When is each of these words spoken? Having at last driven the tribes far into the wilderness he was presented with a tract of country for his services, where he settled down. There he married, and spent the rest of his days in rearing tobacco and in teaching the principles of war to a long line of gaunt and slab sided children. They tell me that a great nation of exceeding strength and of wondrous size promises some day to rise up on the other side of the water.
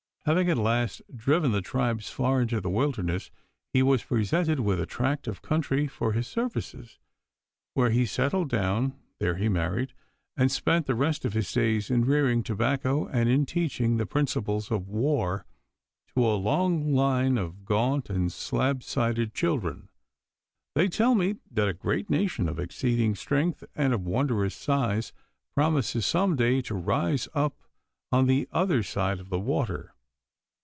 Having 0.25 0.51
at 0.51 0.57
last 0.59 1.01
driven 1.15 1.51
the 1.51 1.63
tribes 1.63 2.11
far 2.11 2.41
into 2.43 2.61
the 2.61 2.69
wilderness 2.69 3.31
he 3.73 3.81
was 3.81 4.03
presented 4.03 4.59
with 4.59 4.79
a 4.79 4.85
tract 4.85 5.27
of 5.27 5.41
country 5.41 5.87
for 5.87 6.13
his 6.13 6.27
services, 6.27 6.99
where 7.73 7.89
he 7.89 8.05
settled 8.05 8.47
down. 8.47 8.93
There 9.17 9.37
he 9.37 9.49
married, 9.49 9.93
and 10.37 10.51
spent 10.51 10.85
the 10.85 10.93
rest 10.93 11.25
of 11.25 11.33
his 11.33 11.51
days 11.51 11.89
in 11.89 12.05
rearing 12.05 12.43
tobacco 12.43 13.07
and 13.07 13.29
in 13.29 13.47
teaching 13.47 13.97
the 13.97 14.05
principles 14.05 14.69
of 14.69 14.87
war 14.87 15.43
to 16.13 16.23
a 16.23 16.37
long 16.37 16.93
line 16.93 17.39
of 17.39 17.65
gaunt 17.65 18.07
and 18.11 18.31
slab 18.31 18.83
sided 18.83 19.33
children. 19.33 19.89
They 20.75 20.87
tell 20.87 21.15
me 21.15 21.37
that 21.49 21.67
a 21.67 21.73
great 21.73 22.11
nation 22.11 22.47
of 22.47 22.59
exceeding 22.59 23.15
strength 23.15 23.63
and 23.73 23.91
of 23.91 24.05
wondrous 24.05 24.53
size 24.53 25.13
promises 25.55 26.05
some 26.05 26.35
day 26.35 26.61
to 26.61 26.75
rise 26.75 27.27
up 27.33 27.55
on 28.11 28.27
the 28.27 28.47
other 28.51 28.83
side 28.83 29.19
of 29.19 29.29
the 29.29 29.39
water. 29.39 29.95